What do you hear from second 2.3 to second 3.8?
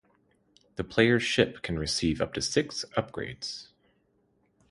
to six upgrades.